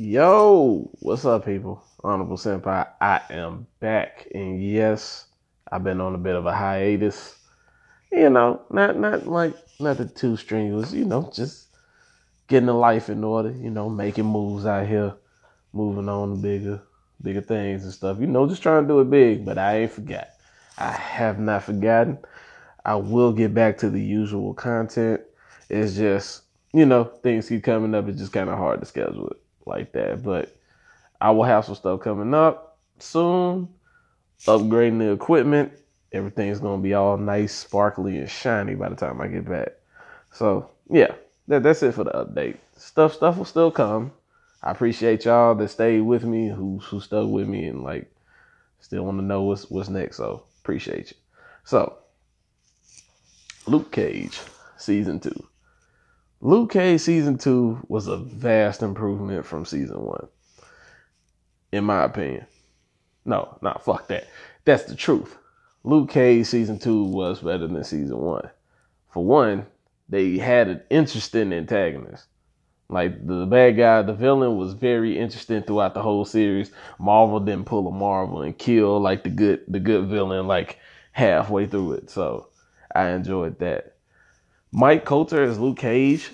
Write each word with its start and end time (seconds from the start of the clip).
Yo, 0.00 0.88
what's 1.00 1.24
up, 1.24 1.44
people? 1.44 1.82
Honorable 2.04 2.36
Senpai, 2.36 2.86
I 3.00 3.20
am 3.30 3.66
back, 3.80 4.28
and 4.32 4.62
yes, 4.62 5.26
I've 5.72 5.82
been 5.82 6.00
on 6.00 6.14
a 6.14 6.18
bit 6.18 6.36
of 6.36 6.46
a 6.46 6.54
hiatus. 6.54 7.36
You 8.12 8.30
know, 8.30 8.62
not 8.70 8.96
not 8.96 9.26
like 9.26 9.56
nothing 9.80 10.10
too 10.10 10.36
strenuous. 10.36 10.92
You 10.92 11.04
know, 11.04 11.32
just 11.34 11.66
getting 12.46 12.68
the 12.68 12.74
life 12.74 13.08
in 13.08 13.24
order. 13.24 13.50
You 13.50 13.70
know, 13.70 13.88
making 13.90 14.26
moves 14.26 14.66
out 14.66 14.86
here, 14.86 15.16
moving 15.72 16.08
on 16.08 16.36
to 16.36 16.40
bigger, 16.40 16.80
bigger 17.20 17.40
things 17.40 17.82
and 17.82 17.92
stuff. 17.92 18.20
You 18.20 18.28
know, 18.28 18.46
just 18.46 18.62
trying 18.62 18.84
to 18.84 18.88
do 18.88 19.00
it 19.00 19.10
big. 19.10 19.44
But 19.44 19.58
I 19.58 19.78
ain't 19.78 19.90
forgot. 19.90 20.28
I 20.78 20.92
have 20.92 21.40
not 21.40 21.64
forgotten. 21.64 22.18
I 22.84 22.94
will 22.94 23.32
get 23.32 23.52
back 23.52 23.78
to 23.78 23.90
the 23.90 24.00
usual 24.00 24.54
content. 24.54 25.22
It's 25.68 25.96
just 25.96 26.42
you 26.72 26.86
know 26.86 27.02
things 27.02 27.48
keep 27.48 27.64
coming 27.64 27.96
up. 27.96 28.06
It's 28.06 28.20
just 28.20 28.32
kind 28.32 28.48
of 28.48 28.58
hard 28.58 28.78
to 28.78 28.86
schedule 28.86 29.26
it 29.30 29.42
like 29.68 29.92
that. 29.92 30.22
But 30.22 30.56
I 31.20 31.30
will 31.30 31.44
have 31.44 31.64
some 31.64 31.74
stuff 31.74 32.00
coming 32.00 32.34
up 32.34 32.78
soon, 32.98 33.68
upgrading 34.46 34.98
the 34.98 35.12
equipment. 35.12 35.72
Everything's 36.12 36.60
gonna 36.60 36.82
be 36.82 36.94
all 36.94 37.16
nice, 37.16 37.54
sparkly, 37.54 38.18
and 38.18 38.30
shiny 38.30 38.74
by 38.74 38.88
the 38.88 38.96
time 38.96 39.20
I 39.20 39.28
get 39.28 39.48
back. 39.48 39.68
So 40.32 40.70
yeah, 40.90 41.14
that, 41.48 41.62
that's 41.62 41.82
it 41.82 41.92
for 41.94 42.04
the 42.04 42.10
update. 42.10 42.56
Stuff 42.76 43.14
stuff 43.14 43.36
will 43.36 43.44
still 43.44 43.70
come. 43.70 44.12
I 44.62 44.70
appreciate 44.70 45.24
y'all 45.24 45.54
that 45.54 45.68
stayed 45.68 46.00
with 46.00 46.24
me, 46.24 46.48
who 46.48 46.78
who 46.78 47.00
stuck 47.00 47.28
with 47.28 47.46
me, 47.46 47.66
and 47.66 47.82
like 47.82 48.10
still 48.80 49.04
want 49.04 49.18
to 49.18 49.24
know 49.24 49.42
what's 49.42 49.70
what's 49.70 49.88
next. 49.88 50.16
So 50.16 50.44
appreciate 50.62 51.10
you. 51.10 51.16
So 51.64 51.98
Luke 53.66 53.92
Cage 53.92 54.40
season 54.76 55.20
two. 55.20 55.46
Luke 56.40 56.70
Cage 56.70 57.00
season 57.00 57.36
two 57.36 57.84
was 57.88 58.06
a 58.06 58.16
vast 58.16 58.82
improvement 58.82 59.44
from 59.44 59.64
season 59.64 60.00
one, 60.00 60.28
in 61.72 61.82
my 61.82 62.04
opinion. 62.04 62.46
No, 63.24 63.58
not 63.60 63.84
fuck 63.84 64.06
that. 64.08 64.28
That's 64.64 64.84
the 64.84 64.94
truth. 64.94 65.36
Luke 65.82 66.10
Cage 66.10 66.46
season 66.46 66.78
two 66.78 67.02
was 67.02 67.40
better 67.40 67.66
than 67.66 67.82
season 67.82 68.18
one. 68.18 68.48
For 69.10 69.24
one, 69.24 69.66
they 70.08 70.38
had 70.38 70.68
an 70.68 70.82
interesting 70.90 71.52
antagonist. 71.52 72.26
Like 72.88 73.26
the 73.26 73.44
bad 73.44 73.76
guy, 73.76 74.02
the 74.02 74.14
villain 74.14 74.56
was 74.56 74.74
very 74.74 75.18
interesting 75.18 75.62
throughout 75.62 75.94
the 75.94 76.02
whole 76.02 76.24
series. 76.24 76.70
Marvel 77.00 77.40
didn't 77.40 77.66
pull 77.66 77.88
a 77.88 77.90
Marvel 77.90 78.42
and 78.42 78.56
kill 78.56 79.00
like 79.00 79.24
the 79.24 79.30
good 79.30 79.64
the 79.66 79.80
good 79.80 80.06
villain 80.06 80.46
like 80.46 80.78
halfway 81.10 81.66
through 81.66 81.94
it. 81.94 82.10
So 82.10 82.46
I 82.94 83.08
enjoyed 83.08 83.58
that. 83.58 83.97
Mike 84.72 85.04
Colter 85.04 85.42
as 85.42 85.58
Luke 85.58 85.78
Cage, 85.78 86.30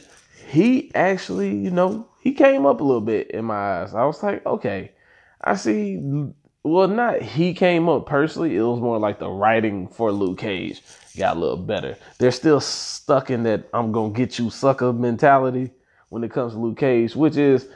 he 0.49 0.95
actually, 0.95 1.57
you 1.57 1.71
know, 1.71 2.09
he 2.21 2.33
came 2.33 2.67
up 2.67 2.81
a 2.81 2.85
little 2.85 3.01
bit 3.01 3.31
in 3.31 3.45
my 3.45 3.83
eyes. 3.83 3.95
I 3.95 4.05
was 4.05 4.23
like, 4.23 4.45
okay, 4.47 4.93
I 5.41 5.57
see. 5.57 6.01
Well, 6.63 6.89
not 6.89 7.21
he 7.21 7.53
came 7.53 7.89
up 7.89 8.07
personally. 8.07 8.57
It 8.57 8.63
was 8.63 8.81
more 8.81 8.99
like 8.99 9.19
the 9.19 9.29
writing 9.29 9.89
for 9.89 10.11
Luke 10.11 10.39
Cage 10.39 10.83
got 11.17 11.37
a 11.37 11.41
little 11.41 11.57
better. 11.57 11.97
They're 12.19 12.31
still 12.31 12.61
stuck 12.61 13.31
in 13.31 13.45
that 13.45 13.69
I'm 13.73 13.93
gonna 13.93 14.13
get 14.13 14.39
you 14.39 14.51
sucker 14.51 14.93
mentality 14.93 15.71
when 16.09 16.25
it 16.25 16.33
comes 16.33 16.53
to 16.53 16.59
Luke 16.59 16.79
Cage, 16.79 17.15
which 17.15 17.37
is 17.37 17.69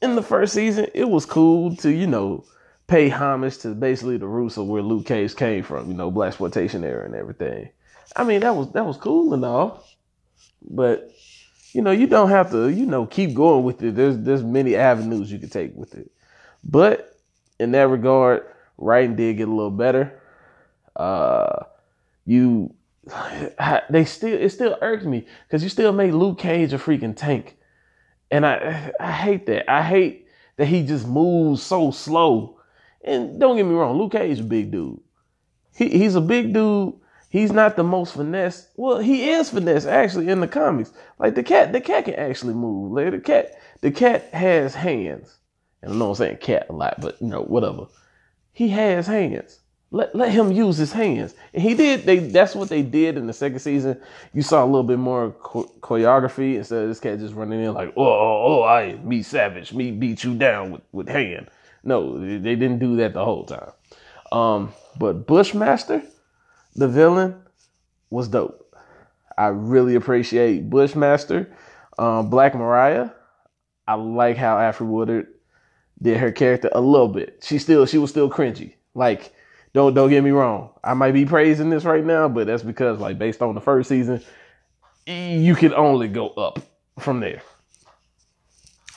in 0.00 0.16
the 0.16 0.22
first 0.22 0.54
season, 0.54 0.86
it 0.94 1.08
was 1.08 1.24
cool 1.24 1.76
to, 1.76 1.90
you 1.90 2.06
know, 2.06 2.44
pay 2.86 3.08
homage 3.08 3.58
to 3.58 3.74
basically 3.74 4.16
the 4.16 4.26
roots 4.26 4.56
of 4.56 4.66
where 4.66 4.82
Luke 4.82 5.06
Cage 5.06 5.36
came 5.36 5.62
from, 5.62 5.88
you 5.88 5.94
know, 5.94 6.10
black 6.10 6.28
exploitation 6.28 6.84
era 6.84 7.04
and 7.04 7.14
everything. 7.14 7.70
I 8.16 8.24
mean, 8.24 8.40
that 8.40 8.54
was 8.54 8.72
that 8.72 8.84
was 8.84 8.96
cool 8.96 9.34
and 9.34 9.44
all, 9.44 9.84
but 10.62 11.10
you 11.72 11.80
know, 11.80 11.90
you 11.90 12.06
don't 12.06 12.28
have 12.28 12.50
to, 12.50 12.68
you 12.68 12.86
know, 12.86 13.06
keep 13.06 13.34
going 13.34 13.64
with 13.64 13.82
it. 13.82 13.94
There's 13.94 14.18
there's 14.18 14.42
many 14.42 14.76
avenues 14.76 15.32
you 15.32 15.38
can 15.38 15.48
take 15.48 15.74
with 15.74 15.94
it, 15.94 16.10
but 16.64 17.18
in 17.58 17.72
that 17.72 17.88
regard, 17.88 18.46
writing 18.76 19.16
did 19.16 19.38
get 19.38 19.48
a 19.48 19.50
little 19.50 19.70
better. 19.70 20.20
Uh, 20.94 21.64
you, 22.26 22.74
they 23.90 24.04
still 24.04 24.38
it 24.38 24.50
still 24.50 24.76
irks 24.82 25.04
me 25.04 25.26
because 25.46 25.62
you 25.62 25.68
still 25.68 25.92
made 25.92 26.12
Luke 26.12 26.38
Cage 26.38 26.72
a 26.72 26.78
freaking 26.78 27.16
tank, 27.16 27.56
and 28.30 28.44
I 28.44 28.92
I 29.00 29.12
hate 29.12 29.46
that. 29.46 29.70
I 29.70 29.82
hate 29.82 30.26
that 30.56 30.66
he 30.66 30.84
just 30.84 31.06
moves 31.06 31.62
so 31.62 31.90
slow. 31.90 32.58
And 33.04 33.40
don't 33.40 33.56
get 33.56 33.66
me 33.66 33.74
wrong, 33.74 33.98
Luke 33.98 34.12
Cage 34.12 34.30
is 34.30 34.40
a 34.40 34.44
big 34.44 34.70
dude. 34.70 35.00
He 35.74 35.88
he's 35.88 36.14
a 36.14 36.20
big 36.20 36.52
dude 36.52 36.94
He's 37.32 37.50
not 37.50 37.76
the 37.76 37.82
most 37.82 38.12
finesse. 38.12 38.68
Well, 38.76 38.98
he 38.98 39.30
is 39.30 39.48
finesse 39.48 39.86
actually 39.86 40.28
in 40.28 40.40
the 40.40 40.46
comics. 40.46 40.92
Like 41.18 41.34
the 41.34 41.42
cat, 41.42 41.72
the 41.72 41.80
cat 41.80 42.04
can 42.04 42.14
actually 42.16 42.52
move. 42.52 42.92
Like 42.92 43.10
the 43.10 43.20
cat, 43.20 43.58
the 43.80 43.90
cat 43.90 44.28
has 44.34 44.74
hands. 44.74 45.38
And 45.80 45.94
I 45.94 45.96
know 45.96 46.10
I'm 46.10 46.14
saying 46.14 46.36
cat 46.36 46.66
a 46.68 46.74
lot, 46.74 47.00
but 47.00 47.16
you 47.22 47.28
know, 47.28 47.40
whatever. 47.40 47.86
He 48.52 48.68
has 48.68 49.06
hands. 49.06 49.60
Let, 49.92 50.14
let 50.14 50.30
him 50.30 50.52
use 50.52 50.76
his 50.76 50.92
hands. 50.92 51.34
And 51.54 51.62
he 51.62 51.72
did. 51.72 52.04
They 52.04 52.18
that's 52.18 52.54
what 52.54 52.68
they 52.68 52.82
did 52.82 53.16
in 53.16 53.26
the 53.26 53.32
second 53.32 53.60
season. 53.60 53.98
You 54.34 54.42
saw 54.42 54.62
a 54.62 54.66
little 54.66 54.82
bit 54.82 54.98
more 54.98 55.30
choreography 55.30 56.56
instead 56.56 56.82
of 56.82 56.90
this 56.90 57.00
cat 57.00 57.18
just 57.18 57.32
running 57.32 57.64
in 57.64 57.72
like, 57.72 57.94
oh, 57.96 58.04
oh, 58.04 58.44
oh, 58.46 58.62
I 58.64 58.96
me 58.96 59.22
savage, 59.22 59.72
me 59.72 59.90
beat 59.90 60.22
you 60.22 60.34
down 60.34 60.72
with 60.72 60.82
with 60.92 61.08
hand. 61.08 61.48
No, 61.82 62.18
they 62.18 62.56
didn't 62.56 62.78
do 62.78 62.96
that 62.96 63.14
the 63.14 63.24
whole 63.24 63.46
time. 63.46 63.72
Um, 64.30 64.74
but 64.98 65.26
Bushmaster, 65.26 66.02
the 66.74 66.88
villain 66.88 67.40
was 68.10 68.28
dope. 68.28 68.76
I 69.36 69.46
really 69.48 69.94
appreciate 69.94 70.68
Bushmaster. 70.68 71.52
Um, 71.98 72.30
Black 72.30 72.54
Mariah, 72.54 73.10
I 73.86 73.94
like 73.94 74.36
how 74.36 74.56
Alfre 74.56 74.86
Woodard 74.86 75.28
did 76.00 76.18
her 76.18 76.32
character 76.32 76.70
a 76.72 76.80
little 76.80 77.08
bit. 77.08 77.40
She 77.42 77.58
still 77.58 77.86
she 77.86 77.98
was 77.98 78.10
still 78.10 78.30
cringy. 78.30 78.74
Like, 78.94 79.32
don't 79.72 79.94
don't 79.94 80.10
get 80.10 80.24
me 80.24 80.30
wrong. 80.30 80.70
I 80.82 80.94
might 80.94 81.12
be 81.12 81.24
praising 81.24 81.70
this 81.70 81.84
right 81.84 82.04
now, 82.04 82.28
but 82.28 82.46
that's 82.46 82.62
because 82.62 82.98
like 82.98 83.18
based 83.18 83.42
on 83.42 83.54
the 83.54 83.60
first 83.60 83.88
season, 83.88 84.22
you 85.06 85.54
can 85.54 85.74
only 85.74 86.08
go 86.08 86.28
up 86.30 86.60
from 86.98 87.20
there. 87.20 87.42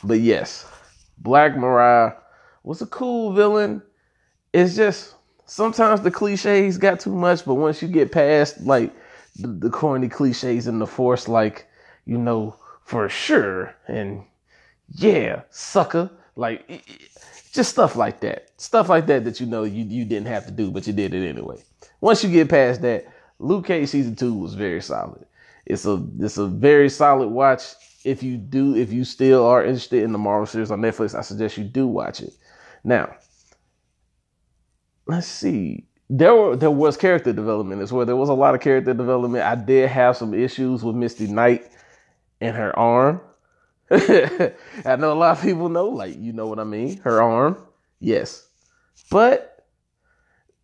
But 0.03 0.19
yes, 0.19 0.65
Black 1.17 1.57
Mariah 1.57 2.13
was 2.63 2.81
a 2.81 2.85
cool 2.87 3.33
villain. 3.33 3.81
It's 4.53 4.75
just 4.75 5.15
sometimes 5.45 6.01
the 6.01 6.11
cliches 6.11 6.77
got 6.77 6.99
too 6.99 7.13
much, 7.13 7.45
but 7.45 7.55
once 7.55 7.81
you 7.81 7.87
get 7.87 8.11
past 8.11 8.61
like 8.61 8.93
the, 9.37 9.47
the 9.47 9.69
corny 9.69 10.09
cliches 10.09 10.67
and 10.67 10.81
the 10.81 10.87
force, 10.87 11.27
like 11.27 11.67
you 12.05 12.17
know 12.17 12.55
for 12.83 13.09
sure, 13.09 13.75
and 13.87 14.23
yeah, 14.89 15.41
sucker, 15.49 16.09
like 16.35 16.83
just 17.51 17.71
stuff 17.71 17.95
like 17.95 18.19
that, 18.21 18.49
stuff 18.57 18.89
like 18.89 19.07
that 19.07 19.23
that 19.25 19.39
you 19.39 19.45
know 19.45 19.63
you 19.63 19.83
you 19.85 20.05
didn't 20.05 20.27
have 20.27 20.45
to 20.45 20.51
do, 20.51 20.71
but 20.71 20.87
you 20.87 20.93
did 20.93 21.13
it 21.13 21.27
anyway. 21.27 21.61
Once 22.01 22.23
you 22.23 22.29
get 22.29 22.49
past 22.49 22.81
that, 22.81 23.05
Luke 23.39 23.65
Cage 23.67 23.89
season 23.89 24.15
two 24.15 24.33
was 24.33 24.53
very 24.53 24.81
solid. 24.81 25.25
It's 25.65 25.85
a 25.85 26.03
it's 26.19 26.37
a 26.37 26.47
very 26.47 26.89
solid 26.89 27.29
watch. 27.29 27.63
If 28.03 28.21
you 28.21 28.37
do, 28.37 28.75
if 28.75 28.93
you 28.93 29.03
still 29.03 29.43
are 29.47 29.65
interested 29.65 30.03
in 30.03 30.11
the 30.11 30.19
Marvel 30.19 30.45
series 30.45 30.69
on 30.69 30.79
Netflix, 30.79 31.17
I 31.17 31.21
suggest 31.21 31.57
you 31.57 31.63
do 31.63 31.87
watch 31.87 32.21
it. 32.21 32.33
Now, 32.83 33.15
let's 35.07 35.27
see. 35.27 35.85
There 36.09 36.35
were 36.35 36.55
there 36.55 36.71
was 36.71 36.97
character 36.97 37.33
development 37.33 37.81
as 37.81 37.91
well. 37.91 38.05
There 38.05 38.15
was 38.15 38.29
a 38.29 38.33
lot 38.33 38.53
of 38.53 38.61
character 38.61 38.93
development. 38.93 39.43
I 39.43 39.55
did 39.55 39.89
have 39.89 40.17
some 40.17 40.33
issues 40.33 40.83
with 40.83 40.95
Misty 40.95 41.27
Knight 41.27 41.67
and 42.41 42.55
her 42.55 42.77
arm. 42.77 43.21
I 43.91 44.95
know 44.97 45.11
a 45.11 45.13
lot 45.13 45.37
of 45.37 45.43
people 45.43 45.69
know, 45.69 45.87
like 45.87 46.17
you 46.19 46.33
know 46.33 46.47
what 46.47 46.59
I 46.59 46.63
mean. 46.63 46.97
Her 46.97 47.21
arm, 47.21 47.57
yes, 47.99 48.47
but 49.09 49.65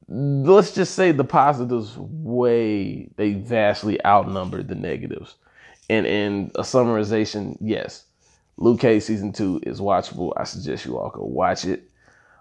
let's 0.07 0.73
just 0.73 0.95
say 0.95 1.11
the 1.11 1.23
positives 1.23 1.97
way 1.97 3.09
they 3.15 3.33
vastly 3.33 4.03
outnumbered 4.05 4.67
the 4.67 4.75
negatives. 4.75 5.35
And 5.89 6.05
in 6.05 6.51
a 6.55 6.61
summarization, 6.61 7.57
yes, 7.59 8.05
Luke 8.57 8.79
Cage 8.79 9.03
season 9.03 9.31
two 9.33 9.59
is 9.63 9.79
watchable. 9.79 10.33
I 10.37 10.43
suggest 10.43 10.85
you 10.85 10.97
all 10.97 11.09
go 11.09 11.23
watch 11.23 11.65
it. 11.65 11.89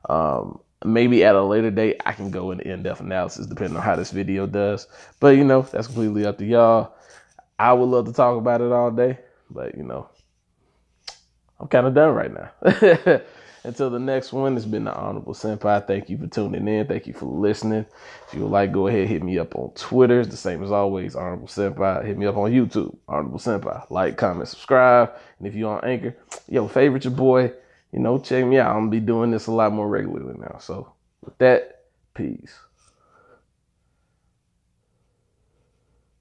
Um, 0.08 0.61
maybe 0.85 1.25
at 1.25 1.35
a 1.35 1.43
later 1.43 1.71
date 1.71 2.00
I 2.06 2.12
can 2.12 2.31
go 2.31 2.50
into 2.50 2.67
in-depth 2.67 3.00
analysis 3.00 3.47
depending 3.47 3.77
on 3.77 3.82
how 3.82 3.97
this 3.97 4.11
video 4.11 4.47
does. 4.47 4.87
But 5.19 5.37
you 5.37 5.44
know, 5.44 5.62
that's 5.62 5.87
completely 5.87 6.27
up 6.27 6.38
to 6.38 6.44
y'all. 6.44 6.94
I 7.59 7.73
would 7.73 7.87
love 7.87 8.06
to 8.06 8.12
talk 8.12 8.38
about 8.38 8.62
it 8.62 8.73
all 8.73 8.91
day, 8.91 9.19
but 9.50 9.77
you 9.77 9.82
know, 9.82 10.09
I'm 11.59 11.69
kind 11.69 11.87
of 11.87 11.94
done 11.94 12.15
right 12.15 12.32
now. 12.32 13.21
Until 13.62 13.91
the 13.91 13.99
next 13.99 14.32
one, 14.32 14.56
it's 14.56 14.65
been 14.65 14.85
the 14.85 14.94
Honorable 14.94 15.35
Senpai. 15.35 15.87
Thank 15.87 16.09
you 16.09 16.17
for 16.17 16.27
tuning 16.27 16.67
in. 16.67 16.87
Thank 16.87 17.06
you 17.06 17.12
for 17.12 17.27
listening. 17.27 17.85
If 18.27 18.32
you 18.32 18.41
would 18.41 18.50
like, 18.50 18.73
go 18.73 18.87
ahead, 18.87 19.06
hit 19.06 19.23
me 19.23 19.38
up 19.38 19.55
on 19.55 19.73
Twitter. 19.75 20.25
The 20.25 20.38
same 20.38 20.62
as 20.65 20.73
always, 20.73 21.15
Honorable 21.15 21.47
Senpai. 21.47 22.06
Hit 22.06 22.17
me 22.17 22.25
up 22.25 22.38
on 22.38 22.50
YouTube, 22.50 22.97
Honorable 23.06 23.38
Senpai. 23.38 23.91
Like, 23.91 24.17
comment, 24.17 24.49
subscribe. 24.49 25.12
And 25.38 25.47
if 25.47 25.55
you're 25.55 25.77
on 25.77 25.85
Anchor, 25.85 26.17
yo, 26.49 26.69
favorite 26.69 27.05
your 27.05 27.12
boy 27.12 27.53
you 27.92 27.98
know, 27.98 28.19
check 28.19 28.44
me 28.44 28.58
out. 28.58 28.70
I'm 28.70 28.82
gonna 28.82 28.90
be 28.90 29.00
doing 29.00 29.31
this 29.31 29.46
a 29.46 29.52
lot 29.52 29.72
more 29.72 29.88
regularly 29.88 30.38
now. 30.38 30.58
So 30.60 30.92
with 31.25 31.37
that, 31.38 31.84
peace. 32.14 32.54